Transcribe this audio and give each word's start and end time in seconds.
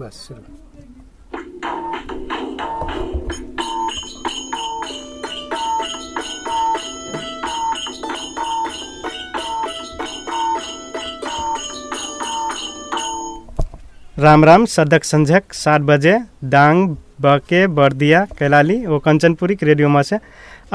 बस 0.00 0.26
शुरू 0.26 0.58
राम 14.18 14.44
राम 14.44 14.64
सदक 14.66 15.04
संझक 15.04 15.52
सात 15.54 15.80
बजे 15.80 16.16
डांग 16.52 16.88
बके 17.20 17.66
बर्दिया 17.76 18.24
कैलाली 18.38 18.84
ओ 18.86 18.98
कंचनपुरी 19.04 19.56
रेडियोमा 19.62 20.02
से 20.02 20.18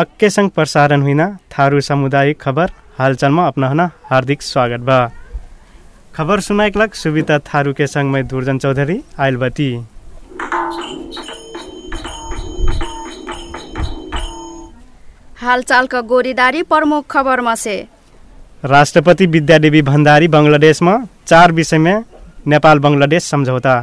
अक्के 0.03 0.29
संग 0.29 0.49
प्रसारण 0.55 1.01
हुइना 1.01 1.27
थारू 1.51 1.81
सामुदायिक 1.89 2.41
खबर 2.41 2.71
हालचालमा 2.97 3.47
अपनाहना 3.47 3.89
हार्दिक 4.09 4.41
स्वागत 4.41 4.79
बा। 4.89 4.97
खबर 6.15 6.39
सुनाइक 6.39 6.77
लग 6.77 6.93
सुविता 6.93 7.37
थारू 7.47 7.71
के 7.73 7.85
संग 7.87 8.11
में 8.11 8.27
दुर्जन 8.27 8.57
चौधरी 8.59 8.97
आइलबती 9.19 9.69
हालचालका 15.41 16.01
गोरीदारी 16.11 16.61
प्रमुख 16.63 17.05
खबरमा 17.11 17.55
से 17.55 17.75
राष्ट्रपति 18.63 19.25
विद्यादेवी 19.35 19.81
भण्डारी 19.81 20.27
बङ्गलादेशमा 20.35 20.95
चार 21.27 21.51
विषयमा 21.51 21.95
नेपाल 22.47 22.79
बङ्गलादेश 22.79 23.23
सम्झौता। 23.23 23.75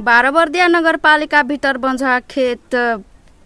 बाह्र 0.00 0.30
बर्दिया 0.30 0.66
नगरपालिका 0.68 1.42
भित्र 1.42 1.76
बन्झा 1.78 2.18
खेत 2.30 2.74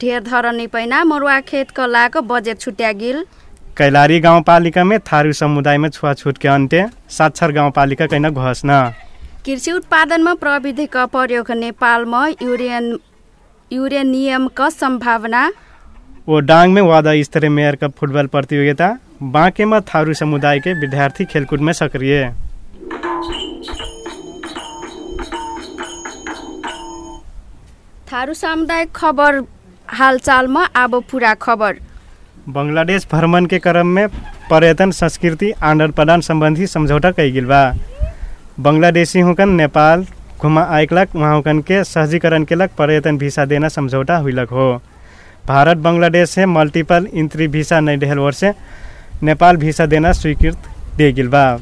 ढेर 0.00 0.22
धरनी 0.22 0.66
पैना 0.68 1.02
मरुआ 1.04 1.40
खेतका 1.50 1.86
लाग 1.88 2.16
बजेट 2.30 2.60
छुट्या 2.60 2.92
गिल। 3.02 3.24
कैलारी 3.78 4.18
गाउँपालिकामा 4.20 4.96
थारू 5.06 5.32
समुदायमा 5.32 5.88
छुवाछुट 5.88 6.38
के 6.38 6.48
अन्त्य 6.48 6.88
साक्षर 7.08 7.52
गाउँपालिका 7.52 8.06
कैन 8.06 8.28
घोषणा। 8.30 8.78
कृषि 9.46 9.72
उत्पादनमा 9.72 10.32
प्रविधिका 10.34 11.04
प्रयोग 11.06 11.50
नेपालमा 11.54 12.26
युरेन 12.42 12.98
युरेनियमका 13.70 14.68
सम्भावना। 14.72 15.42
ओ 16.28 16.40
डाङमे 16.40 16.80
वादा 16.80 17.12
स्तरीय 17.22 17.50
मेयर 17.50 17.76
कप 17.76 17.94
फुटबल 17.98 18.26
प्रतियोगिता 18.26 18.88
बाँकेमा 19.22 19.80
थारू 19.86 20.14
समुदाय 20.14 20.58
के 20.58 20.72
विद्यार्थी 20.80 21.24
खेलकूद 21.24 21.60
में 21.60 21.72
सक्रिय। 21.72 22.22
थारू 28.12 28.34
सामुदायिक 28.34 28.92
खबर 28.96 29.44
हालचालमा 29.88 30.64
अब 30.76 31.02
पुरा 31.10 31.34
खबर। 31.42 31.76
बंगलादेश 32.48 33.06
भ्रमण 33.12 33.46
के 33.46 33.58
क्रम 33.58 33.86
में 33.86 34.08
पर्यटन, 34.50 34.90
संस्कृति, 34.90 35.50
आदान 35.52 35.90
प्रदान 35.92 36.20
संबंधी 36.20 36.66
समझौता 36.66 37.10
कई 37.10 37.30
गिल 37.30 37.44
बा। 37.44 37.60
बंगलादेशी 38.60 39.20
हुकन 39.20 39.48
नेपाल, 39.48 40.06
घुमा 40.40 40.62
आइकलक 40.62 41.16
वहाँ 41.16 41.34
हुकन 41.36 41.60
के 41.60 41.82
सहजीकरण 41.84 42.44
के 42.44 42.54
लग 42.54 42.68
पर्यटन 42.68 43.16
वीसा 43.18 43.44
देना 43.44 43.68
समझौता 43.68 44.16
हुईलक 44.16 44.50
हो। 44.50 44.72
भारत, 45.46 45.76
बांग्लादेश 45.76 46.30
से 46.30 46.46
मल्टीपल 46.46 47.08
इंट्री 47.12 47.46
वीसा 47.46 47.80
नहीं 47.80 47.98
देहल 47.98 48.18
वर्ष 48.18 48.36
से 48.36 48.54
नेपाल 49.22 49.56
वीसा 49.56 49.86
देना 49.86 50.12
स्वीकृत 50.12 50.70
दे 50.96 51.12
गिल 51.12 51.28
बा। 51.28 51.58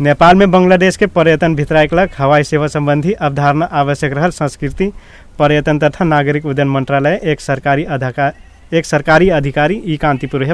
नेपाल 0.00 0.34
में 0.34 0.50
बांग्लादेश 0.50 0.96
के 0.96 1.06
पर्यटन 1.06 1.54
भित्राइकलक 1.54 2.10
हवाई 2.18 2.42
सेवा 2.42 2.66
संबंधी 2.66 3.12
अवधारणा 3.12 3.66
आवश्यक 3.66 4.12
रहल, 4.12 4.30
संस्कृति 4.30 4.92
पर्यटन 5.40 5.78
तथा 5.78 6.04
नागरिक 6.04 6.46
उड्डयन 6.46 6.68
मंत्रालय 6.68 7.20
एक 7.32 7.40
सरकारी 7.40 7.84
अधिकार 7.96 8.76
एक 8.78 8.86
सरकारी 8.86 9.28
अधिकारी 9.38 9.82
ई 9.86 9.96
कान्तिपुर 10.02 10.44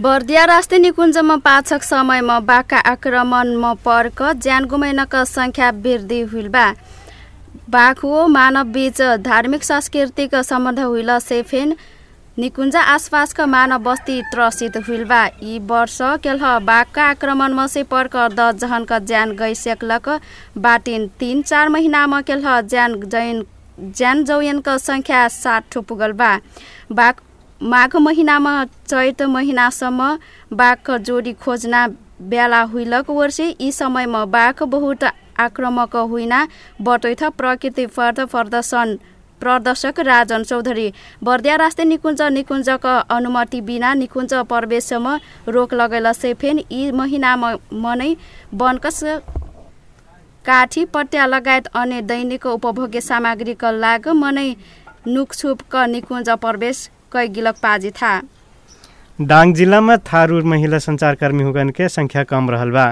बर्दिया 0.00 0.44
राष्ट्रिय 0.44 0.80
निकुञ्जमा 0.80 1.36
पाछक 1.44 1.82
समयमा 1.82 2.38
बाघका 2.48 2.78
आक्रमणमा 2.90 3.72
पर्क 3.84 4.22
ज्यान 4.42 4.64
गुमाइनका 4.70 5.24
सङ्ख्या 5.26 5.70
वृद्धि 5.84 6.20
हुइल 6.32 6.48
बा। 6.48 6.66
बाघ 7.70 7.96
हो 8.02 8.26
मानव 8.28 8.66
बीच 8.74 9.00
धार्मिक 9.24 9.62
सांस्कृतिक 9.64 10.34
सम्बन्ध 10.50 10.80
हुइल 10.80 11.10
सेफेन 11.22 11.74
निकुञ्ज 12.38 12.76
आसपासका 12.76 13.44
मानव 13.46 13.78
बस्ती 13.82 14.20
त्रसित 14.32 14.76
हुइल 14.88 15.02
बा 15.10 15.24
यी 15.42 15.58
वर्ष 15.70 15.98
केलह 16.22 16.58
बाघका 16.66 17.02
आक्रमणमा 17.04 17.66
से 17.66 17.82
पर्क 17.92 18.16
द 18.36 18.50
जहनका 18.60 18.98
ज्यान 19.10 19.32
गइसक्लक 19.40 20.08
बाटिन 20.66 21.06
तिन 21.20 21.42
चार 21.42 21.68
महिनामा 21.76 22.20
केलह 22.28 22.60
ज्यान 22.74 22.94
जैन 23.14 23.42
ज्यान 23.96 24.24
जौयनका 24.30 24.76
सङ्ख्या 24.78 25.26
साठ 25.40 25.78
पुगल 25.88 26.12
बा 26.22 26.30
बाघ 27.00 27.12
माघ 27.60 27.96
महिनामा 28.06 28.54
चैत 28.88 29.22
महिनासम्म 29.34 30.14
बाघ 30.62 30.90
जोडी 30.96 31.32
खोजना 31.42 31.86
बेला 32.30 32.62
हुइलक 32.72 33.10
वर्षे 33.10 33.54
यी 33.60 33.72
समयमा 33.72 34.24
बाघ 34.38 34.62
बहुत 34.62 35.04
आक्रमक 35.40 35.96
हुइना 36.10 36.46
बटैथ 36.86 37.22
प्रकृति 37.38 37.86
फर्द 37.96 38.20
प्रदर्शन 38.30 38.96
प्रदर्शक 39.40 40.00
राजन 40.02 40.42
चौधरी 40.44 40.92
बर्दिया 41.24 41.56
राष्ट्रिय 41.56 41.88
निकुञ्ज 41.88 42.22
निकुञ्जका 42.32 42.96
अनुमति 43.10 43.60
बिना 43.62 43.92
निकुञ्ज 43.96 44.34
प्रवेशमा 44.48 45.18
रोक 45.48 45.74
लगैल। 45.74 46.12
सेफेन 46.14 46.58
यी 46.72 46.90
महिनामा 46.92 47.54
मनै 47.74 48.14
वनकस 48.54 49.02
काठी 50.44 50.84
पट्या 50.86 51.26
लगायत 51.26 51.66
अन्य 51.74 52.00
दैनिक 52.04 52.46
उपभोग्य 52.48 53.00
सामग्रीका 53.02 53.70
लाग 53.72 54.08
मनै 54.16 54.54
नुकछुपका 55.08 55.86
निकुञ्ज 55.88 56.30
प्रवेश 56.38 56.88
कई 57.12 57.28
गिलक 57.28 57.56
पाजी 57.62 57.90
था। 57.92 58.20
डांग 59.18 59.54
जिल्लामा 59.54 59.96
थारू 60.04 60.42
महिला 60.44 60.78
संचारकर्मी 60.80 61.42
हुगन 61.42 61.72
संख्या 61.80 62.22
कम 62.24 62.50
रहल 62.50 62.70
बा। 62.70 62.86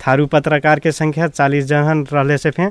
थारू 0.00 0.26
पत्रकार 0.26 0.78
के 0.80 0.92
संख्या 0.92 1.26
चालीस 1.28 1.64
जन 1.66 2.04
रहले 2.12 2.38
से 2.38 2.50
फे 2.50 2.66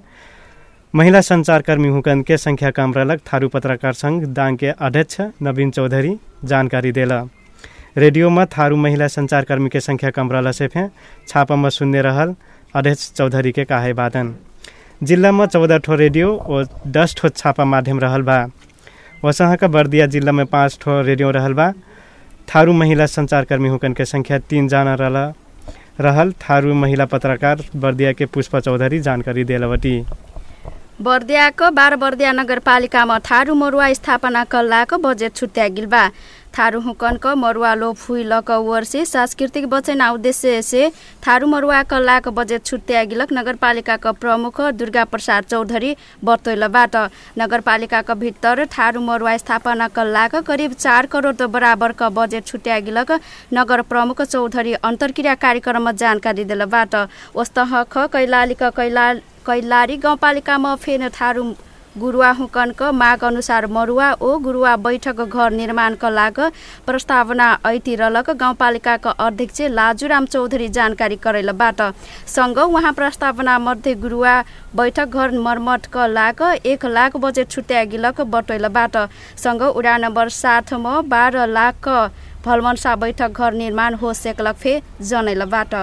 महिला 0.96 1.20
संचारकर्मी 1.22 1.88
हुकन 1.88 2.22
के 2.22 2.38
संख्या 2.38 2.70
कम 2.72 2.94
रहलक 2.94 3.20
थारू 3.20 3.48
पत्रकार 3.50 3.94
संघ 3.94 4.24
दांग 4.26 4.58
के 4.58 4.68
अध्यक्ष 4.68 5.18
नवीन 5.44 5.72
चौधरी 5.72 6.16
जानकारी 6.46 6.92
देला। 6.92 7.22
में 8.30 8.46
थारू 8.48 8.76
महिला 8.76 9.08
संचारकर्मी 9.08 9.70
के 9.70 9.80
संख्या 9.80 10.10
कम 10.10 10.32
रहला 10.32 10.52
से 10.52 10.68
फे 10.68 10.88
में 11.56 11.70
सुन्ने 11.70 12.02
रहल 12.02 12.34
अध्यक्ष 12.76 13.12
चौधरी 13.14 13.52
के 13.52 13.66
काहे 13.66 13.92
बादन। 13.94 14.34
में 15.32 15.46
चौदह 15.46 15.78
ठो 15.78 15.96
रेडियो 15.96 16.36
और 16.38 16.68
दस 16.88 17.16
ठो 17.18 17.30
छापा 17.30 17.66
माध्यम 17.66 18.00
रहल 18.00 18.22
बा। 18.22 18.46
वसहाँका 19.24 19.68
बर्दिया 19.68 20.06
जिला 20.06 20.32
में 20.32 20.46
पाँच 20.46 20.78
ठो 20.82 21.02
रेडियो 21.02 21.32
रहल 21.32 21.54
बा। 21.54 21.72
थारू 22.48 22.74
महिला 22.74 23.06
संचारकर्मी 23.06 23.70
हुकन 23.70 23.94
के 23.94 24.06
संख्या 24.06 24.40
तीनजना 24.40 24.96
रहल 24.96 25.34
रहल। 26.02 26.32
थारू 26.42 26.74
महिला 26.74 27.06
पत्रकार 27.06 27.64
बर्दिया 27.76 28.14
के 28.14 28.26
पुष्पा 28.26 28.60
चौधरी 28.60 29.00
जानकारी 29.00 29.44
देलवटी। 29.44 30.00
बर्दियाको 31.02 31.70
बाह्र 31.76 31.96
बर्दिया 32.00 32.32
नगरपालिकामा 32.32 33.18
थारू 33.20 33.54
मरुवा 33.54 33.92
स्थापना 33.94 34.44
कल्लाको 34.48 34.98
बजेट 34.98 35.36
छुट्यागिल 35.36 35.86
बा। 35.86 36.04
थारू 36.56 36.80
हुकनको 36.82 37.36
मरुवा 37.36 37.74
लोप 37.76 37.98
हुइलक 38.00 38.52
वर्षे 38.64 39.04
सांस्कृतिक 39.06 39.68
बचना 39.70 40.10
उद्देश्य 40.12 40.62
से 40.62 40.88
थारू 41.28 41.48
मरुवा 41.48 41.82
कल्लाको 41.92 42.32
बजेट 42.32 42.66
छुट्यागिलक 42.66 43.34
नगरपालिकाका 43.34 44.12
प्रमुख 44.24 44.62
दुर्गा 44.80 45.04
प्रसाद 45.12 45.44
चौधरी 45.52 45.96
बतैलबाट 46.24 46.96
नगरपालिकाका 47.40 48.14
भित्र 48.16 48.66
थारू 48.72 49.02
मरुवा 49.04 49.36
स्थापना 49.38 49.88
कल्लाको 50.00 50.42
करिब 50.48 50.74
चार 50.80 51.06
करोड 51.12 51.42
बराबरका 51.52 52.10
बजेट 52.16 52.48
छुट्यागिलक 52.48 53.12
नगर 53.54 53.82
प्रमुख 53.92 54.22
चौधरी 54.24 54.74
अन्तर्क्रिया 54.86 55.36
कार्यक्रममा 55.44 55.92
जानकारी 56.00 56.44
दिलबाट 56.46 56.96
वस्तहख 57.36 57.98
कैलालीका 58.14 58.70
कैला 58.72 59.14
कैलारी 59.46 59.98
गाउँपालिकामा 59.98 60.76
फेन 60.76 61.08
थारू 61.12 61.44
गुरुवा 61.96 62.30
हुकनक 62.32 62.82
माग 62.94 63.24
अनुसार 63.24 63.66
मरुवा 63.68 64.12
ओ 64.20 64.38
गुरुवा 64.46 64.76
बैठक 64.78 65.22
घर 65.22 65.52
निर्माणका 65.52 66.10
लागि 66.10 66.50
प्रस्तावना 66.88 67.48
ऐतिरलक 67.66 68.30
गाउँपालिकाका 68.42 69.12
अध्यक्ष 69.20 69.62
लाजुराम 69.72 70.26
चौधरी 70.26 70.68
जानकारी 70.70 71.16
करैलबाट। 71.24 71.82
सँग 72.28 72.60
उहाँ 72.60 72.92
प्रस्तावना 72.94 73.58
मध्ये 73.60 73.94
गुरुवा 73.96 74.36
बैठक 74.76 75.16
घर 75.16 75.38
मर्मतका 75.40 76.08
लागि 76.10 76.70
एक 76.72 76.86
लाख 76.88 77.18
बजेट 77.18 77.52
छुट्यागिलक 77.52 78.22
बटैलबाट। 78.28 78.98
सँग 79.38 79.62
उडा 79.64 79.98
नम्बर 79.98 80.30
सातमा 80.36 81.02
बाह्र 81.08 81.46
लाख 81.50 81.88
भलमनसा 82.46 82.96
बैठक 82.96 83.40
घर 83.40 83.54
निर्माण 83.54 83.94
हो 83.96 84.14
सेकलक 84.16 84.56
फे 84.56 84.82
जनैलबाट 85.02 85.76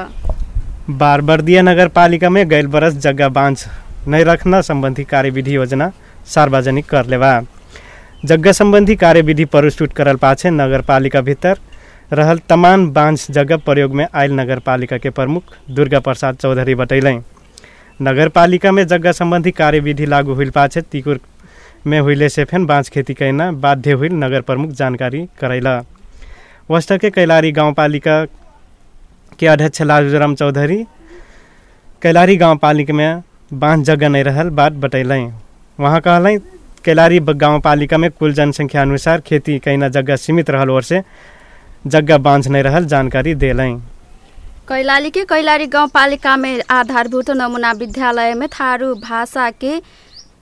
बारबर्दिया 0.90 1.60
नगरपालिकामा 1.62 2.42
गैल 2.42 2.66
बरस 2.66 2.94
जग्गा 2.94 3.28
बाँझ 3.28 3.56
नै 4.08 4.22
रखना 4.24 4.60
सम्बन्धी 4.60 5.04
कार्यविधि 5.04 5.54
योजना 5.54 5.90
सार्वजनिक 6.26 6.86
कर 6.86 7.06
लेवा। 7.06 7.30
जग्गा 8.24 8.52
सम्बन्धी 8.52 8.96
कार्यविधि 8.96 9.44
प्रस्तुत 9.44 9.92
करल 9.92 10.16
पाछे 10.16 10.50
भीतर 11.20 11.58
रहल 12.12 12.38
तमाम 12.48 12.90
बाँझ 12.92 13.30
जगह 13.30 13.56
प्रयोग 13.58 13.94
में 13.94 14.06
आयल 14.06 14.32
नगरपालिका 14.32 14.98
के 14.98 15.10
प्रमुख 15.10 15.54
दुर्गा 15.70 16.00
प्रसाद 16.00 16.36
चौधरी 16.36 16.74
बतैलें। 16.74 17.22
नगरपालिका 18.00 18.72
में 18.72 18.86
जग्गा 18.86 19.12
सम्बन्धी 19.12 19.50
कार्यविधि 19.52 20.06
लागू 20.06 20.34
हुइल 20.34 20.50
पाछे 20.50 20.80
तिकुर 20.82 21.20
में 21.86 21.98
हुइले 22.00 22.28
से 22.28 22.44
फेन 22.44 22.66
बाँझ 22.66 22.88
खेती 22.88 23.14
कैना 23.14 23.50
बाध्य 23.62 23.92
हुइल 23.92 24.12
नगर 24.14 24.40
प्रमुख 24.42 24.70
जानकारी 24.74 25.26
करैला। 25.40 25.80
वस्त 26.70 26.92
के 26.92 27.10
कैलारी 27.10 27.52
गाउँपालिका 27.52 28.24
के 29.42 29.46
अध्यक्ष 29.48 29.82
लालूराम 29.82 30.34
चौधरी, 30.34 30.76
कैलारी 32.02 32.36
गाउँपालिका 32.36 32.94
में 32.94 33.22
बाँध 33.52 33.84
जगह 33.84 34.08
नहीं 34.08 34.24
रहल 34.24 34.50
बात 34.54 34.72
बतैलें। 34.72 35.32
वहाँ 35.78 36.00
कहलें, 36.00 36.38
कैलारी 36.84 37.18
गाउँपालिका 37.20 37.98
में 37.98 38.10
कुल 38.10 38.34
जनसंख्या 38.34 38.82
अनुसार 38.82 39.20
खेती 39.20 39.58
कैना 39.58 39.88
जगह 39.88 40.16
सीमित 40.16 40.50
रहल 40.50 40.70
ओर 40.70 40.82
से 40.82 41.02
जगह 41.86 42.18
बाँझ 42.18 42.46
नहीं 42.48 42.62
रहल 42.62 42.84
जानकारी 42.86 43.34
देलें। 43.34 43.78
कैलाली 44.68 45.10
के 45.10 45.24
कैलारी 45.24 45.66
गाउँपालिका 45.66 46.36
में 46.36 46.62
आधारभूत 46.70 47.30
नमूना 47.30 47.72
विद्यालय 47.82 48.34
में 48.34 48.48
थारू 48.48 48.94
भाषा 49.02 49.50
के 49.50 49.78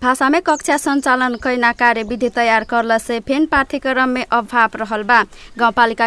भाषा 0.02 0.28
कक्षा 0.40 0.76
संचालन 0.76 1.34
कैना 1.42 1.70
कार्य 1.76 2.02
विधि 2.08 2.28
तैयार 2.34 2.64
करला 2.64 2.96
से 2.98 3.18
फेन 3.20 3.46
पाठ्यक्रम 3.46 4.08
में 4.08 4.24
अभाव 4.24 4.76
रहल 4.80 5.02
बा। 5.04 5.22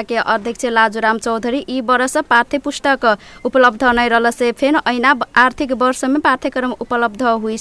के 0.03 0.15
अध्यक्ष 0.17 0.65
लाजूराम 0.65 1.17
चौधरी 1.17 1.63
ई 1.69 1.79
वर्ष 1.85 2.17
पाठ्य 2.29 2.57
पुस्तक 2.65 3.05
उपलब्ध 3.45 3.83
नै 3.93 4.07
रहल 4.07 4.29
से 4.31 4.51
फेन 4.51 4.79
ऐना 4.87 5.13
आर्थिक 5.37 5.71
वर्ष 5.81 6.03
में 6.05 6.19
पाठ्यक्रम 6.21 6.71
उपलब्ध 6.81 7.23
हुई 7.23 7.57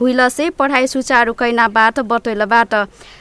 हुइल 0.00 0.28
से 0.28 0.48
पढाइ 0.58 0.86
सुचारू 0.86 1.32
कैनाबाट 1.34 1.98
बतैलबाट 2.08 2.74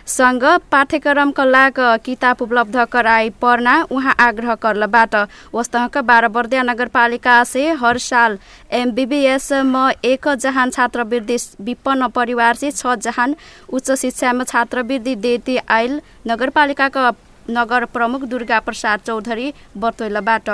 सँग 0.08 0.44
पाठ्यक्रमका 0.72 1.44
लाग 1.46 1.80
किताब 2.06 2.42
उपलब्ध 2.42 2.78
कराई 2.92 3.30
पर्ना 3.42 3.76
उहाँ 3.92 4.16
आग्रह 4.20 4.54
करलबाट। 4.58 5.16
वस्तहका 5.56 6.02
बाह्र 6.04 6.28
बर्दिया 6.30 6.64
नगरपालिका 6.64 7.44
से 7.46 7.68
हर 7.82 7.98
साल 8.00 8.38
एमबीबीएस 8.74 9.52
म 9.66 9.90
एक 10.06 10.28
जहान 10.38 10.70
छात्रवृत्ति 10.70 11.38
विपन्न 11.64 12.08
परिवार 12.16 12.56
से 12.56 12.72
छ 12.72 12.96
जहान 13.02 13.36
उच्च 13.70 13.92
शिक्षामा 13.92 14.44
छात्रवृत्ति 14.46 15.16
देती 15.18 15.58
आइल 15.70 16.02
नगरपालिकाका 16.28 17.12
नगर 17.52 17.86
प्रमुख 17.88 18.24
दुर्गा 18.30 18.60
प्रसाद 18.60 19.00
चौधरी 19.02 19.54
बतैलबाट 19.78 20.50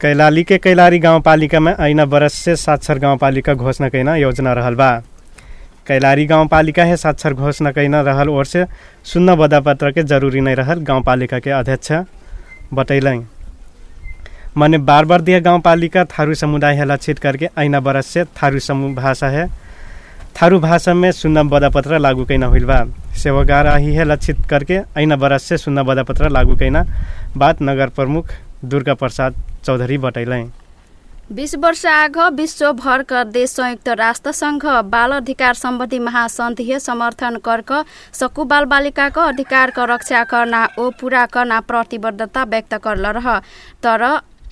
कैलाली 0.00 0.42
के 0.44 0.56
कैलारी 0.58 0.98
गाउँपालिका 0.98 1.60
में 1.60 1.72
ऐना 1.72 2.04
बरस 2.04 2.32
से 2.34 2.54
साक्षर 2.56 2.98
गाउँपालिका 2.98 3.52
घोषणा 3.54 3.88
कैना 3.88 4.16
योजना 4.16 4.52
रहल 4.52 4.74
बा। 4.74 4.90
कैलारी 5.86 6.26
गाउँपालिका 6.26 6.84
है 6.84 6.96
साक्षर 6.96 7.34
घोषणा 7.34 7.70
कैना 7.72 8.00
रहल 8.00 8.28
ओर 8.28 8.44
से 8.44 8.64
शून्य 9.06 9.36
बदापत्र 9.36 9.90
के 9.92 10.02
ज़रूरी 10.02 10.40
नहीं 10.40 10.56
रहल 10.56 10.80
गाउँपालिका 10.84 11.38
के 11.38 11.50
अध्यक्ष 11.50 11.92
बतैलें। 12.74 13.26
मने 14.56 14.78
बार 14.80 15.04
बार 15.04 15.20
दिया 15.22 15.40
गाउँपालिका 15.40 16.04
थारू 16.08 16.34
समुदाय 16.34 16.76
है 16.76 16.84
लक्षित 16.84 17.18
करके 17.18 17.48
ऐना 17.58 17.80
बरस 17.80 18.06
से 18.06 18.24
थारू 18.36 18.58
समूह 18.60 18.94
भाषा 18.94 19.28
है, 19.28 19.48
थारू 20.42 20.60
भाषा 20.60 20.94
में 20.94 21.10
शून्य 21.14 21.42
बदापत्र 21.46 21.98
लागू 21.98 22.24
कैना 22.24 22.46
हुई 22.46 22.64
बा। 22.66 22.84
सेवागार 23.16 23.66
आही 23.66 23.94
है 23.94 24.04
लक्षित 24.04 24.46
करके 24.50 24.80
ऐना 24.98 25.16
बरस 25.16 25.42
से 25.44 25.58
शून्य 25.58 25.82
बदापत्र 25.84 26.30
लागू 26.30 26.56
कैना, 26.56 26.86
बात 27.36 27.62
नगर 27.62 27.88
प्रमुख 27.90 28.30
दुर्गा 28.64 28.94
प्रसाद 28.94 29.34
चौधरी 29.66 29.98
बतैलें 29.98 30.44
बिस 31.32 31.54
वर्ष 31.56 31.84
आग 31.88 32.18
विश्वभरका 32.34 33.22
देश 33.26 33.50
संयुक्त 33.50 33.88
राष्ट्र 33.98 34.32
सङ्घ 34.32 34.64
बाल 34.86 35.12
अधिकार 35.12 35.54
सम्बन्धी 35.56 35.98
महासन्धीय 36.00 36.78
समर्थन 36.80 37.36
कर्क 37.44 37.72
सकु 38.14 38.44
बाल 38.52 38.64
बालिकाको 38.72 39.20
अधिकारको 39.22 39.84
रक्षा 39.92 40.22
करना 40.32 40.64
ओ 40.78 40.88
पुरा 41.00 41.24
करना 41.34 41.60
प्रतिबद्धता 41.66 42.44
व्यक्त 42.46 42.74
करल 42.84 43.06
रह। 43.16 43.28
तर 43.82 44.02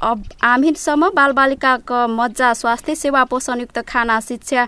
अब 0.03 0.25
आमिरसम्म 0.45 1.09
बालबालिकाको 1.15 2.07
मजा 2.11 2.53
स्वास्थ्य 2.55 2.95
सेवा 2.97 3.23
पोषणयुक्त 3.25 3.79
खाना 3.89 4.19
शिक्षा 4.21 4.67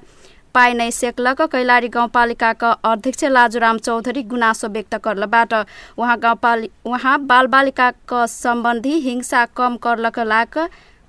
पाइ 0.56 0.74
नै 0.74 0.90
सेक्लक 0.92 1.40
कैलारी 1.50 1.88
गाउँपालिकाका 1.90 2.70
अध्यक्ष 2.86 3.24
लाजुराम 3.30 3.78
चौधरी 3.80 4.22
गुनासो 4.26 4.68
व्यक्त 4.70 4.94
गर्लबाट 5.04 5.52
उहाँ 5.96 6.18
गाउँपालि 6.18 6.68
उहाँ 6.86 7.16
बालबालिकाका 7.26 8.26
सम्बन्धी 8.34 8.94
हिंसा 9.02 9.44
कम 9.56 9.76
करलक 9.82 10.18
लाग 10.26 10.58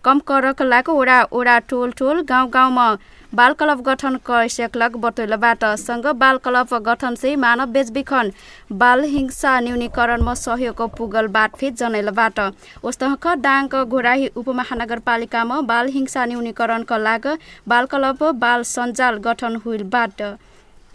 कम 0.04 0.20
करक 0.28 0.62
लाग 0.64 0.90
ओडा 0.92 1.22
ओडा 1.32 1.58
टोल 1.70 1.92
टोल 1.98 2.22
गाउँ 2.26 2.50
गाउँमा 2.52 2.88
बाल 3.38 3.54
क्लब 3.54 3.82
गठन 3.84 4.16
कैसेक्लक 4.28 4.96
बतैलबाट 4.98 5.64
सँग 5.78 6.06
बाल 6.18 6.38
क्लब 6.44 6.74
गठन 6.84 7.16
से 7.16 7.36
मानव 7.38 7.72
बेचबिखन। 7.72 8.32
बाल 8.74 9.04
हिंसा 9.06 9.60
न्यूनीकरणमा 9.60 10.34
सहयोग 10.36 10.82
पुगल 10.98 11.28
बाटफिट 11.36 11.74
जनैलबाट 11.78 12.40
ओस्तहक 12.84 13.28
डाङ्क 13.40 13.76
घोराही 13.84 14.28
उपमहानगरपालिकामा 14.36 15.60
बाल 15.70 15.90
हिंसा 15.90 16.26
न्यूनीकरणका 16.26 16.98
लागि 17.00 17.36
बाल 17.68 17.86
क्लब 17.92 18.24
बाल 18.40 18.64
सञ्जाल 18.66 19.18
गठन 19.28 19.56
हुइलबाट 19.66 20.22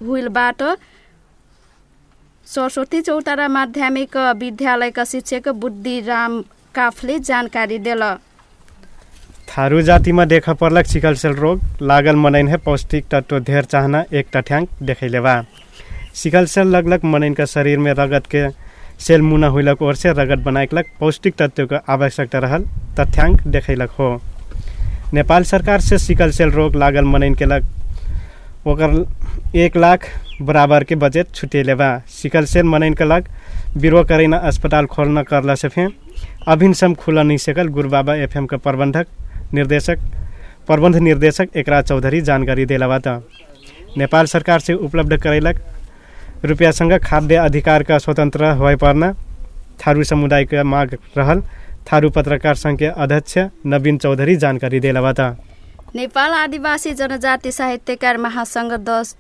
हुइलबाट 0.01 0.63
सरस्वती 2.47 3.01
चौतारा 3.03 3.49
माध्यमिक 3.51 4.17
विद्यालयका 4.39 5.05
शिक्षक 5.05 5.49
बुद्धिराम 5.63 6.43
काफले 6.75 7.19
जानकारी 7.23 7.79
दिल। 7.81 8.03
थारू 9.57 9.81
जाति 9.83 10.13
में 10.13 10.27
देखा 10.29 10.53
पर्लक 10.61 10.87
सिकल 10.87 11.15
सेल 11.23 11.33
रोग, 11.37 11.61
लागल 11.83 12.17
मनैन 12.17 12.49
है 12.49 12.57
पौष्टिक 12.65 13.05
तत्व 13.11 13.39
धेर 13.45 13.65
चाहना 13.65 14.05
एक 14.19 14.27
तथ्यांक 14.37 14.69
देखैले 14.83 15.21
बा 15.21 15.43
सिकल 16.23 16.47
सेल 16.53 16.67
लगलक 16.77 17.05
मनैन 17.05 17.35
का 17.35 17.45
शरीर 17.53 17.79
में 17.79 17.93
रगत 17.99 18.27
के 18.35 18.49
सेल 19.05 19.23
मुना 19.23 19.47
हुइलक 19.55 19.83
ओर 19.83 19.95
से 19.95 20.13
रगत 20.19 20.45
बनाइकलक 20.45 20.87
पौष्टिक 21.01 21.35
तत्व 21.39 21.67
के 21.67 21.77
आवश्यकता 21.93 22.39
रहल 22.39 22.65
तथ्यांक 22.99 23.47
देखैलक 23.47 23.91
हो। 23.99 24.11
नेपाल 25.15 25.45
सरकार 25.45 25.81
से 25.81 25.99
सिकल 25.99 26.31
सेल 26.33 26.51
रोग 26.51 26.77
लागल 26.77 27.05
मनैन 27.05 27.35
के 27.35 27.45
लग 27.45 27.67
ओकर 28.69 29.05
एक 29.65 29.77
लाख 29.77 30.09
बराबर 30.43 30.85
के 30.85 30.95
बजट 31.05 31.35
छुटेले 31.35 31.75
बा 31.75 31.97
सिकल 32.21 32.45
सेल 32.53 32.65
मनैन 32.75 32.95
के 32.95 33.05
लग 33.05 33.29
करैना 34.09 34.37
अस्पताल 34.51 34.87
खोलना 34.95 35.23
करला 35.23 35.55
से 35.55 35.69
फे 35.69 35.87
अभिन 36.53 36.73
सम 36.81 36.95
खुला 37.03 37.23
नहीं 37.23 37.39
सकल 37.39 37.69
गुरुबाबा 37.79 38.15
एफएम 38.15 38.47
के 38.47 38.57
प्रबंधक 38.67 39.07
निर्देशक 39.55 39.99
प्रबन्ध 40.67 40.97
निर्देशक 41.01 41.57
एकरा 41.57 41.81
चौधरी 41.83 42.21
जानकारी 42.23 42.65
देला 42.67 42.99
त 42.99 43.21
नेपाल 43.99 44.27
सरकार 44.27 44.61
से 44.61 44.75
उपलब्ध 44.87 45.17
करैलक 45.23 45.57
रुपियाँसँग 46.45 46.99
खाद्य 47.05 47.37
अधिकारका 47.39 47.99
स्वतन्त्र 47.99 48.53
होइ 48.61 48.77
थारू 49.81 50.05
समुदायका 50.05 50.63
माग 50.67 50.97
रहल 51.17 51.43
थारू 51.87 52.11
पत्रकार 52.11 52.55
सङ्घका 52.57 52.91
अध्यक्ष 53.05 53.39
नवीन 53.67 53.99
चौधरी 53.99 54.37
जानकारी 54.45 54.81
देला 54.81 55.13
त 55.13 55.35
नेपाल 55.97 56.33
आदिवासी 56.35 56.93
जनजाति 56.95 57.53
साहित्यकार 57.53 58.17
महासङ्घ 58.19 58.73
दस 58.85 59.15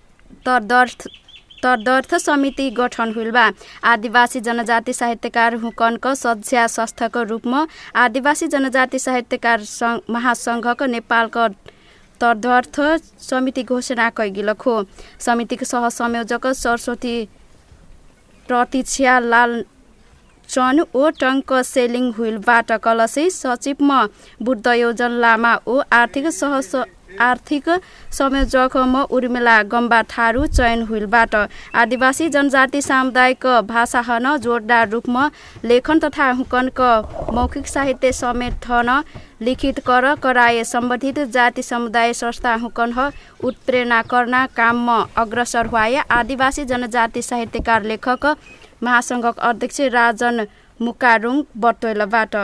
तदर्थ 0.47 1.09
तदर्थ 1.63 2.15
समिति 2.21 2.71
गठन 2.79 3.13
हुइल 3.17 3.31
बा 3.31 3.51
आदिवासी 3.91 4.41
जनजाति 4.49 4.93
साहित्यकार 4.93 5.55
हुकनको 5.65 6.15
सज्जा 6.15 6.67
संस्थाको 6.69 7.23
रूपमा 7.33 7.67
आदिवासी 8.05 8.49
जनजाति 8.55 8.99
साहित्यकार 8.99 9.65
सङ्घ 9.71 9.99
महासङ्घको 10.11 10.87
नेपालको 10.95 11.47
तदर्थ 12.21 12.81
समिति 13.21 13.63
घोषणा 13.65 14.09
कैगिलक 14.19 14.63
हो 14.63 14.75
समितिको 15.27 15.65
सहसंयोजक 15.67 16.47
सरस्वती 16.55 17.15
प्रतीक्षा 18.49 19.19
लाल 19.21 19.63
चन 20.49 20.81
ओ 20.95 21.09
टङ्क 21.21 21.53
सेलिङ 21.65 22.11
हुइलबाट 22.15 22.73
कलसी 22.85 23.29
सचिवमा 23.33 24.01
बुद्ध 24.41 24.67
योजन 24.77 25.13
लामा 25.23 25.55
ओ 25.67 25.79
आर्थिक 25.99 26.27
सह 26.33 26.61
आर्थिक 27.21 27.69
संयोजक 28.13 28.77
म 28.77 29.03
उर्मिला 29.11 29.63
गम्बा 29.65 30.03
थारू 30.09 30.47
चयन 30.49 30.83
हुइलबाट। 30.83 31.35
आदिवासी 31.75 32.29
जनजाति 32.29 32.83
सामुदायिक 32.83 33.47
भाषा 33.69 34.01
हन 34.03 34.37
जोरदार 34.39 34.89
रूपमा 34.91 35.31
लेखन 35.65 35.99
तथा 35.99 36.31
हुकनक 36.33 36.81
मौखिक 37.33 37.67
साहित्य 37.69 38.13
समेत 38.15 38.71
लिखित 39.43 39.79
कर 39.87 40.15
कराए 40.23 40.65
सम्बन्धित 40.65 41.19
जाति 41.31 41.63
समुदाय 41.63 42.13
संस्था 42.15 42.55
हुकन 42.57 42.93
उत्प्रेरणा 43.45 44.01
करना 44.11 44.45
काममा 44.57 44.99
अग्रसर 45.19 45.67
हुआए 45.67 46.03
आदिवासी 46.11 46.65
जनजाति 46.65 47.23
साहित्यकार 47.23 47.83
लेखक 47.85 48.27
महासङ्घक 48.83 49.39
अध्यक्ष 49.41 49.81
राजन 49.93 50.47
मुकारुङ 50.81 51.43
बटोलबाट। 51.57 52.37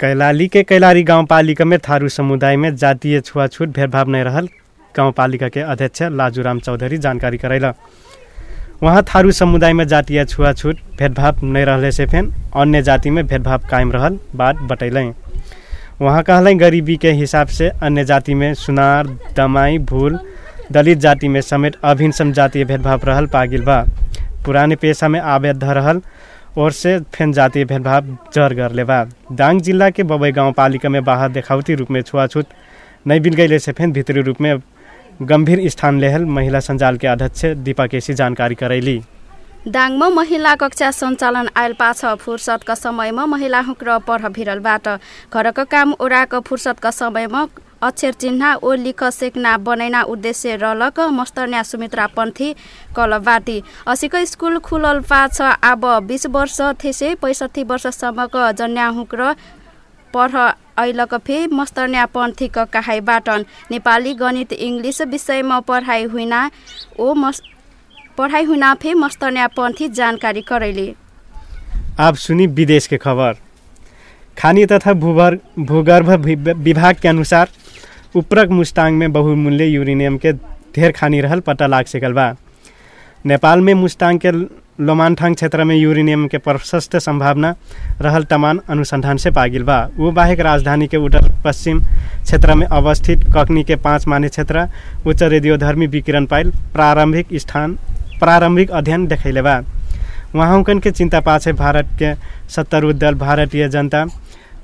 कैलाली 0.00 0.46
के 0.48 0.62
कैलारी 0.62 1.02
गाँव 1.02 1.24
पालिका 1.26 1.64
में 1.64 1.78
थारू 1.78 2.08
समुदाय 2.08 2.56
में 2.56 2.74
जातीय 2.76 3.20
छुआछूत 3.20 3.68
भेदभाव 3.68 4.08
नहीं 4.08 4.24
रहल 4.24 4.48
गाउँपालिका 4.94 5.48
के 5.48 5.60
अध्यक्ष 5.60 6.02
लाजूराम 6.02 6.58
चौधरी 6.58 6.98
जानकारी 6.98 7.38
करैला। 7.38 7.72
वहाँ 8.82 9.02
थारू 9.02 9.32
समुदाय 9.32 9.72
में 9.72 9.86
जातीय 9.88 10.24
छुआछूत 10.24 10.76
भेदभाव 10.98 11.40
नहीं 11.42 11.64
रहले 11.64 11.90
से 11.92 12.06
फेन 12.06 12.32
अन्य 12.56 12.82
जाति 12.82 13.10
में 13.10 13.26
भेदभाव 13.26 13.66
कायम 13.70 13.92
रहल 13.92 14.18
बात 14.36 14.56
बतैलें। 14.62 15.12
वहाँ 16.00 16.22
कहलें, 16.22 16.60
गरीबी 16.60 16.96
के 16.96 17.12
हिसाब 17.12 17.46
से 17.48 17.68
अन्य 17.68 18.04
जाति 18.04 18.34
में 18.34 18.52
सुनार, 18.54 19.06
दमाई, 19.36 19.78
भूल, 19.78 20.18
दलित 20.72 20.98
जाति 20.98 21.28
में 21.28 21.40
समेत 21.40 21.76
अभिन्न 21.84 22.12
सम 22.12 22.32
जातीय 22.32 22.64
भेदभाव 22.64 23.00
रहल 23.04 23.26
पागिल 23.26 23.62
बा। 23.62 23.84
पुराने 24.44 24.76
पेशा 24.76 25.08
में 25.08 25.20
आबद्ध 25.20 25.64
रहल 25.64 26.00
और 26.56 26.72
से 26.72 26.98
फेन 27.14 27.32
जातीय 27.32 27.64
भेदभाव 27.64 28.06
जर 28.34 28.54
करले 28.54 28.84
बा। 28.84 29.04
दाङ 29.32 29.60
जिल्ला 29.60 29.90
के 29.90 30.02
बबई 30.04 30.32
गाउँपालिका 30.32 30.88
में 30.88 31.02
बाहर 31.04 31.28
देखावटी 31.32 31.74
रूप 31.74 31.90
में 31.90 32.00
छुआछूत 32.02 32.46
नहीं 33.06 33.20
गईले 33.20 33.58
से 33.58 33.72
फेन 33.72 33.92
भित्री 33.92 34.20
रूप 34.22 34.40
में 34.40 34.56
स्थान 35.68 36.00
लेहल 36.00 36.24
महिला 36.26 36.60
संजाल 36.60 36.96
के 36.96 37.06
अध्यक्ष 37.06 37.44
दीपा 37.58 37.86
केसी 37.86 38.14
जानकारी 38.14 38.54
करैली। 38.54 39.00
दाङमा 39.68 40.08
महिला 40.08 40.54
कक्षा 40.54 40.90
सञ्चालन 40.90 41.48
आयल 41.56 41.72
पाछ। 41.72 42.04
फुर्सदका 42.20 42.74
समयमा 42.74 43.24
महिला 43.26 43.60
हुक्र 43.60 43.98
पढ 43.98 44.26
भिरलबाट। 44.32 44.88
घरको 45.34 45.64
काम 45.64 45.94
ओराको 46.00 46.40
फुर्सदका 46.40 46.90
समयमा 46.90 47.46
अक्षर 47.82 48.12
चिन्ह 48.12 48.52
ओ 48.54 48.72
लिख 48.76 49.02
सेक्ना 49.12 49.56
बनैना 49.58 50.02
उद्देश्य 50.12 50.56
रलक 50.56 50.98
मस्तर्न्या 51.12 51.62
सुमित्रा 51.62 52.06
पन्थी 52.16 52.52
कलबाटी 52.96 53.62
असीको 53.86 54.24
स्कुल 54.26 54.58
खुलल 54.60 55.00
पाछ 55.10 55.40
अब 55.40 55.86
बिस 56.06 56.26
वर्ष 56.28 56.60
थेसे 56.84 57.14
पैँसठी 57.22 57.62
वर्षसम्मको 57.64 58.50
जन्या 58.58 58.86
हुक्र 58.96 59.32
पढ 60.14 60.34
ऐलक 60.78 61.14
फे 61.26 61.46
मस्तर्न्या 61.52 62.06
पन्थीको 62.08 62.64
काहाइबाट 62.72 63.28
नेपाली 63.70 64.14
गणित 64.16 64.52
इङ्ग्लिस 64.52 65.00
विषयमा 65.08 65.60
पढाइ 65.68 66.04
हुइना 66.06 66.40
ओ 66.98 67.12
मस 67.14 67.42
पढ़ाई 68.18 68.44
हुना 68.44 68.74
फे 68.74 68.94
मस्तन्या 68.94 69.46
पंथी 69.56 69.88
जानकारी 69.94 70.40
करैले। 70.42 70.92
आप 72.00 72.14
सुनी 72.16 72.46
विदेश 72.48 72.86
के 72.86 72.96
खबर। 72.96 73.36
खानी 74.36 74.64
तथा 74.66 74.92
भूभर 74.94 75.38
भूगर्भ 75.58 76.10
विभाग 76.58 76.96
के 77.02 77.08
अनुसार 77.08 77.48
उपरक 78.16 78.50
मुस्तांग 78.50 78.96
में 78.98 79.12
बहुमूल्य 79.12 79.64
यूरेनियम 79.64 80.16
के 80.18 80.32
ढेर 80.32 80.92
खानी 80.92 81.20
रहल, 81.20 81.40
पता 81.40 81.66
लाग 81.66 81.84
सकल 81.84 82.12
बा। 82.12 82.34
नेपाल 83.26 83.60
में 83.60 83.74
मुस्तांग 83.74 84.18
के 84.20 84.30
लोमानठाङ 84.84 85.34
क्षेत्र 85.34 85.64
में 85.64 85.74
यूरेनियम 85.76 86.26
के 86.28 86.38
प्रशस्त 86.38 86.96
संभावना 86.96 87.54
रहल 88.00 88.24
तमान 88.24 88.60
अनुसंधान 88.68 89.16
से 89.16 89.30
पागिल 89.30 89.62
बा। 89.62 89.78
वो 89.96 90.10
बाहेक 90.12 90.40
राजधानी 90.40 90.86
के 90.86 90.96
उत्तर 90.96 91.32
पश्चिम 91.44 91.80
क्षेत्र 91.80 92.54
में 92.54 92.66
अवस्थित 92.66 93.24
ककनी 93.36 93.64
के 93.64 93.76
पाँच 93.76 94.06
माने 94.06 94.28
क्षेत्र, 94.28 94.68
उच्च 95.06 95.22
रेडियोधर्मी 95.22 95.86
विकिरण 95.86 96.26
पाइल 96.26 96.50
प्रारंभिक 96.50 97.34
स्थान, 97.34 97.78
प्रारंभिक 98.20 98.70
अध्ययन 98.70 99.06
देखैले 99.06 99.42
बा। 99.42 99.60
उहाँकन 100.34 100.78
के 100.78 100.90
चिंता 100.90 101.20
पाछे 101.20 101.52
भारत 101.52 101.88
के 102.02 102.14
सत्तारूढ़ 102.52 102.92
दल 102.92 103.14
भारतीय 103.14 103.68
जनता 103.68 104.04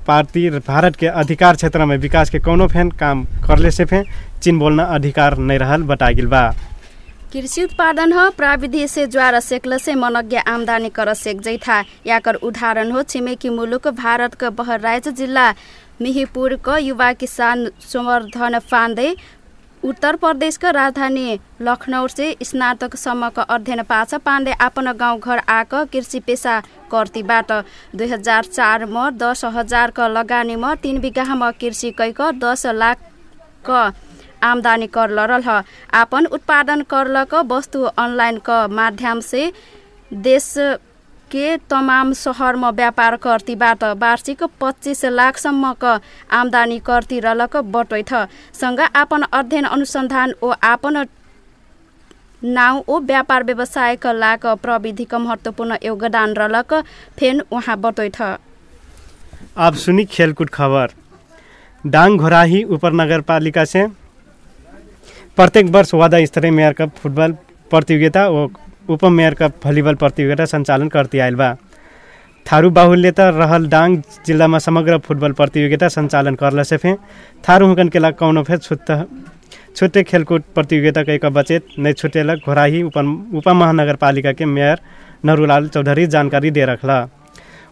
पार्टी 0.07 0.49
भारत 0.59 0.95
के 0.95 1.07
अधिकार 1.07 1.55
क्षेत्र 1.55 1.85
में 1.85 1.97
विकास 1.97 2.29
के 2.29 2.39
कौनो 2.39 2.67
फेन 2.67 2.89
काम 2.99 3.23
करले 3.47 3.71
से 3.71 3.85
फे 3.85 4.03
चीन 4.43 4.59
बोलना 4.59 4.83
अधिकार 4.95 5.37
नहीं 5.37 5.59
रहल 5.59 5.83
बतागिल 5.83 6.27
बा। 6.27 6.49
कृषि 7.33 7.63
उत्पादन 7.63 8.13
हो 8.13 8.29
प्राविधि 8.37 8.87
से 8.87 9.05
ज्वार 9.07 9.39
सेकल 9.39 9.77
से 9.77 9.95
मनज्ञ 9.95 10.37
आमदानी 10.37 10.89
कर 10.89 11.13
सेक 11.13 11.41
जैथा। 11.41 11.83
याकर 12.07 12.35
उदाहरण 12.47 12.91
हो 12.91 13.01
छिमेकी 13.03 13.49
मुलुक 13.49 13.87
भारतको 13.95 14.51
बहराइच 14.55 15.07
जिल्ला 15.09 15.53
मिहिपुरको 16.01 16.77
युवा 16.77 17.11
किसान 17.13 17.67
सोमर्धन 17.81 18.59
फान्दे 18.61 19.15
उत्तर 19.85 20.15
प्रदेशको 20.15 20.69
राजधानी 20.71 21.39
लखनऊ 21.61 22.07
से 22.07 22.27
स्नातकसम्मको 22.43 23.41
अध्ययन 23.55 23.81
पाछ 23.83 24.13
पाण्डे 24.25 24.51
आफ्नो 24.59 24.93
गाउँघर 24.97 25.41
आएको 25.47 25.83
कृषि 25.93 26.19
पेसा 26.19 26.59
कर्तीबाट। 26.91 27.51
दुई 27.95 28.07
हजार 28.07 28.45
चारमा 28.47 29.09
दस 29.21 29.45
हजारको 29.55 30.07
लगानीमा 30.09 30.73
तिन 30.81 30.99
बिघामा 31.01 31.51
कृषि 31.61 31.91
कैक 31.99 32.21
दस 32.41 32.65
लाखको 32.75 33.83
आमदानी 34.43 34.87
कर 34.89 35.09
लरल 35.11 35.43
ह 35.47 35.61
आपन 36.01 36.25
उत्पादन 36.33 36.81
करलक 36.89 37.33
वस्तु 37.45 37.83
अनलाइनको 37.83 38.57
माध्यम 38.75 39.19
से 39.21 39.51
देश 40.11 40.53
के 41.31 41.57
तमाम 41.69 42.13
सहरमा 42.15 42.69
व्यापार 42.71 43.15
कर्तीबाट 43.17 43.83
वार्षिक 43.97 44.43
पच्चिस 44.61 45.03
लाखसम्मको 45.07 45.93
आमदानी 46.31 46.79
कर्ती 46.81 47.19
रलक 47.19 47.57
बटोइथ। 47.67 48.13
सँग 48.53 48.79
आपन 48.95 49.21
अध्ययन 49.33 49.65
अनुसन्धान 49.67 50.33
ओ 50.41 50.51
आपन 50.63 51.05
नाउँ 52.43 52.83
ओ 52.87 52.99
व्यापार 53.01 53.43
व्यवसायका 53.43 54.11
लाग 54.13 54.45
प्रविधिको 54.61 55.19
महत्त्वपूर्ण 55.19 55.77
योगदान 55.83 56.33
रलक 56.35 56.73
फेन 57.17 57.41
उहाँ 57.51 57.77
बटोइथ। 57.77 58.21
अब 59.57 59.73
सुनी 59.75 60.05
खेलकुद 60.05 60.49
खबर। 60.49 60.93
डाङ 61.83 62.17
घोराही 62.17 62.63
उपनगरपालिका 62.75 63.65
से 63.65 63.85
प्रत्येक 65.37 65.65
वर्ष 65.69 65.93
वादा 65.93 66.23
स्तरीय 66.25 66.51
मेयर 66.51 66.73
कप 66.73 66.95
फुटबल 66.97 67.31
प्रतियोगिता 67.71 68.27
ओ 68.29 68.47
उपमेयर 68.89 69.33
कप 69.39 69.53
भलिबल 69.63 69.95
प्रतियोगिता 70.01 70.45
सञ्चालन 70.45 70.87
करती 70.95 71.19
आयल 71.19 71.35
बा। 71.35 71.49
थारू 72.45 72.69
बाहुल्य 72.77 73.11
त 73.11 73.19
रहल 73.41 73.67
डाङ 73.67 73.95
जिल्लामा 74.25 74.57
समग्र 74.67 74.97
फुटबल 75.05 75.31
प्रतियोगिता 75.39 75.87
सञ्चालन 75.95 76.35
करल 76.41 76.61
से 76.71 76.77
फे 76.83 76.93
थारू 77.47 77.67
हुकन 77.67 77.89
के 77.89 77.99
लाग 77.99 78.13
कौनो 78.19 78.43
फे 78.49 78.57
छुट्ट 78.57 78.91
छुट्टे 79.75 80.03
खेलकुद 80.09 80.43
प्रतियोगिता 80.55 81.03
कैका 81.03 81.29
बचेत 81.37 81.73
नै 81.85 81.93
छुटेलक 81.93 82.45
घोराही 82.45 82.81
उप 82.89 82.97
उपमहानगरपालिका 83.41 84.31
के 84.39 84.45
मेयर 84.45 84.79
नरुलाल 85.25 85.67
चौधरी 85.73 86.05
जानकारी 86.15 86.51
दे 86.57 86.65
रखला 86.71 86.99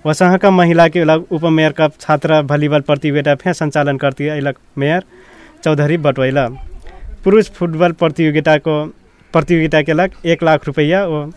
वसहाँ 0.05 0.37
का 0.37 0.51
महिला 0.51 0.87
के 0.93 1.03
लग 1.03 1.31
उपमेयर 1.37 1.71
कप 1.77 1.93
छात्र 2.01 2.41
भलिबल 2.49 2.81
प्रतियोगिता 2.89 3.35
फे 3.43 3.53
सञ्चालन 3.53 3.97
करती 3.97 4.27
अइलक 4.35 4.57
मेयर 4.77 5.03
चौधरी 5.63 5.97
बटवैला 6.07 6.47
पुरुष 7.23 7.49
फुटबल 7.59 7.91
प्रतियोगिताको 8.01 8.75
प्रतियोगिता 9.33 9.81
के 9.81 9.93
लग 9.93 10.11
एक 10.25 10.43
लाख 10.43 10.65
रुपया 10.67 11.05
और 11.05 11.31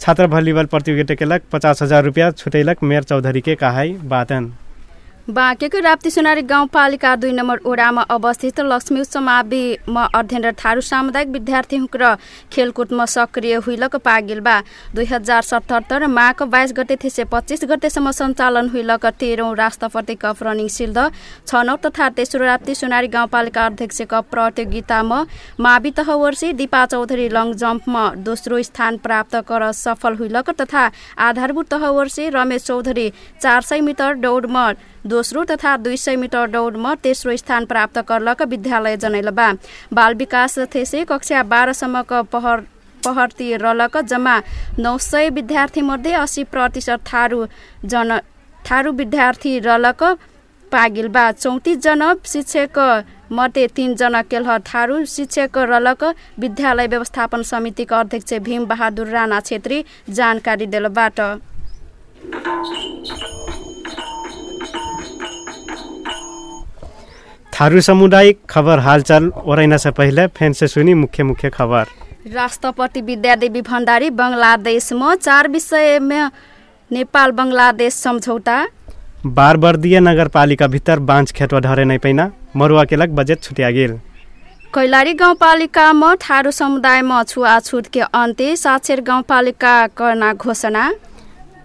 छात्र 0.00 0.26
भलिबल 0.26 0.66
प्रतियोगिता 0.66 1.14
के 1.14 1.24
लग 1.24 1.40
पचास 1.52 1.82
हजार 1.82 2.04
रुपया 2.04 2.30
छुटैलक 2.30 2.82
मेयर 2.82 3.02
चौधरी 3.02 3.40
के 3.40 3.54
कहाई 3.54 3.92
बातन। 4.04 4.52
बाँकेको 5.28 5.78
राप्ती 5.78 6.10
सोनारी 6.10 6.42
गाउँपालिका 6.42 7.14
दुई 7.20 7.32
नम्बर 7.32 7.58
ओडामा 7.68 8.02
अवस्थित 8.10 8.60
लक्ष्मी 8.62 9.04
समाविमा 9.04 10.04
अध्ययनरत 10.16 10.56
थारू 10.56 10.80
सामुदायिक 10.80 11.28
विद्यार्थी 11.28 11.76
हुक्र 11.76 12.14
खेलकुदमा 12.52 13.04
सक्रिय 13.06 13.54
हुइलक 13.60 13.96
पागिलबा। 13.98 14.56
दुई 14.94 15.04
हजार 15.04 15.42
सतहत्तर 15.42 16.06
माघ 16.08 16.42
बाइस 16.44 16.72
गते 16.76 16.96
थिसे 17.04 17.24
पच्चिस 17.28 17.64
गतेसम्म 17.68 18.10
सञ्चालन 18.10 18.68
हुइलक। 18.70 19.06
तेह्रौँ 19.20 19.54
राष्ट्रपति 19.54 20.14
कप 20.16 20.42
रनिङ 20.42 20.68
सिल्ड 20.70 20.98
छनौँ 21.46 21.76
तथा 21.84 22.08
तेस्रो 22.16 22.44
राप्ती 22.44 22.74
सोनारी 22.74 23.08
गाउँपालिका 23.08 23.66
अध्यक्ष 23.66 24.02
कप 24.10 24.32
प्रतियोगितामा 24.32 25.24
मावि 25.60 25.90
तहवर्षी 25.98 26.52
दिपा 26.54 26.84
चौधरी 26.86 27.28
लङ 27.28 27.52
जम्पमा 27.60 28.08
दोस्रो 28.24 28.62
स्थान 28.64 28.96
प्राप्त 29.04 29.36
कर 29.44 29.70
सफल 29.76 30.16
हुइलक 30.16 30.50
तथा 30.60 30.90
आधारभूत 31.20 31.68
तहवर्षी 31.70 32.28
रमेश 32.32 32.64
चौधरी 32.64 33.10
चार 33.42 33.60
सय 33.62 33.80
मिटर 33.82 34.14
दौडमा 34.24 34.72
दोस्रो 35.06 35.44
तथा 35.44 35.76
दुई 35.78 35.96
सय 35.96 36.16
मिटर 36.16 36.46
दौडमा 36.48 36.94
तेस्रो 37.02 37.36
स्थान 37.36 37.64
प्राप्त 37.66 37.98
करलक 38.08 38.42
विद्यालय 38.44 38.96
जनैलबा। 38.96 39.52
बाल 39.92 40.14
विकास 40.14 40.58
थेसे 40.74 41.04
कक्षा 41.04 41.42
बाह्रसम्मको 41.44 42.22
पहर 42.32 42.60
पहर्ती 43.02 43.54
रलक 43.56 43.96
जम्मा 44.04 44.40
नौ 44.78 44.96
सय 45.00 45.28
विद्यार्थीमध्ये 45.30 46.12
अस्सी 46.14 46.44
प्रतिशत 46.46 47.06
थारू 47.06 47.44
जन 47.84 48.18
थारू 48.60 48.92
विद्यार्थी 48.94 49.58
रलक 49.60 50.02
पागिलबा 50.72 51.30
चौतिसजना 51.32 52.12
शिक्षक 52.26 52.78
मध्ये 53.32 53.66
तिनजना 53.76 54.22
केलह 54.24 54.56
थारू 54.66 55.04
शिक्षक 55.06 55.58
रलक 55.70 56.04
विद्यालय 56.38 56.86
व्यवस्थापन 56.86 57.42
समितिका 57.44 58.00
अध्यक्ष 58.00 58.34
भीम 58.42 58.64
बहादुर 58.66 59.06
राणा 59.08 59.40
छेत्री 59.40 59.82
जानकारी 60.10 60.66
देलबाट। 60.66 61.20
थारू 67.58 67.80
सामुदायिक 67.80 68.38
खबर 68.50 68.78
हालचाल 68.78 69.24
ओरैना 69.44 69.76
से 69.76 69.90
पहले। 69.90 70.26
फैन 70.28 70.52
से 70.52 70.66
सुनी 70.68 70.92
मुख्य 70.94 71.22
मुख्य 71.24 71.48
खबर। 71.50 71.86
राष्ट्रपति 72.34 73.00
विद्यादेवी 73.02 73.62
भण्डारी 73.62 74.10
बङ्गलादेशमा 74.10 75.14
चार 75.16 75.48
विषयमा 75.48 76.30
नेपाल 76.90 77.30
बङ्गलादेश 77.32 77.94
सम्झौता। 77.94 78.56
बारबर्दिया 79.26 80.00
नगरपालिका 80.00 80.66
भित्र 80.68 80.98
बाँझ 81.02 81.32
खेतवा 81.32 81.60
ढरे 81.60 81.84
नै 81.84 81.98
पैना। 81.98 82.30
मरुआ 82.56 82.84
के 82.84 82.96
लग 82.96 83.14
बजेट 83.16 83.42
छुट्या 83.42 83.70
गेल 83.70 83.98
कैलाली 84.74 85.14
गाउँपालिकामा 85.18 86.14
थारू 86.22 86.50
समुदायमा 86.54 87.22
छुवाछुत 87.24 87.86
के 87.92 88.00
अन्त्य 88.00 88.56
साक्षर 88.56 89.00
गाउँपालिका 89.02 89.76
करना 89.98 90.32
घोषणा। 90.34 90.90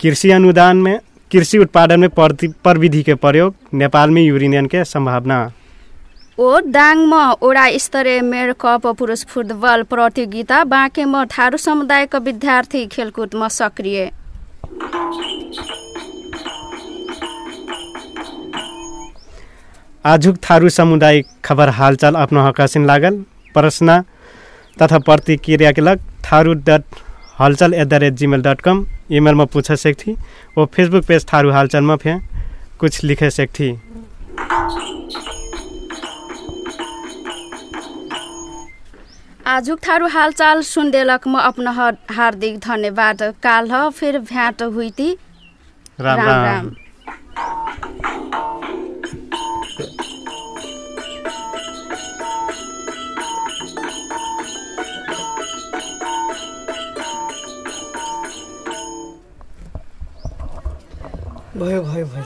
कृषि 0.01 0.31
अनुदान 0.31 0.77
में 0.77 0.97
कृषि 1.31 1.57
उत्पादन 1.57 1.99
में 1.99 2.09
प्रविधि 2.09 3.03
के 3.03 3.15
प्रयोग 3.15 3.55
नेपाल 3.73 4.09
में 4.09 4.23
यूरेनियन 4.23 4.65
के 4.65 4.83
संभावना 4.85 5.43
ओ 6.37 6.59
दाङमा 6.65 7.23
ओडा 7.45 7.65
स्तरीय 7.77 8.21
मेयर 8.23 8.51
कप 8.61 8.85
पुरुष 8.99 9.23
फुटबल 9.29 9.83
प्रतियोगिता 9.89 10.63
बाँकेमा 10.65 11.23
थारू 11.29 11.57
समुदायका 11.57 12.17
विद्यार्थी 12.19 12.85
खेलकुदमा 12.87 13.47
सक्रिय। 13.49 14.09
आजुक 20.05 20.37
थारू 20.49 20.69
सामुदायिक 20.69 21.27
खबर 21.45 21.69
हालचाल 21.69 22.15
आफ्नो 22.15 22.47
हकासिन 22.47 22.85
लागल। 22.85 23.23
प्रश्न 23.55 24.01
तथा 24.77 24.99
प्रतिक्रिया 25.05 25.71
के 25.71 25.81
लग 25.81 25.99
थारू 26.25 26.53
डट 26.65 26.83
हलचल 27.39 27.73
at 27.73 27.87
the 27.87 28.01
rate 28.03 28.13
Gmail 28.13 28.41
dot 28.41 28.61
com 28.61 28.85
ईमेलमा 29.11 29.45
पूछ 29.53 29.71
सकथी। 29.71 30.17
और 30.57 30.65
फेसबुक 30.73 31.05
पेज 31.05 31.25
थारू 31.33 31.51
हालचालमा 31.51 31.95
फे 31.95 32.19
कुछ 32.79 33.03
लिखे 33.03 33.29
सकथी। 33.31 33.71
आजुक 39.45 39.79
थारू 39.85 40.07
हालचाल 40.07 40.61
सुनदेलक 40.63 41.27
म 41.27 41.39
अपन 41.41 41.67
हार्दिक 42.15 42.59
धन्यवाद। 42.63 43.23
काल 43.43 43.71
ह 43.71 43.89
फिर 43.91 44.19
भेंट 44.31 44.61
हुईती 44.75 45.09
राम 45.99 46.19
राम 46.19 46.29
राम, 46.29 46.45
राम। 46.45 46.71
भयो 61.55 61.81
भयो 61.83 62.05
भयो। 62.05 62.25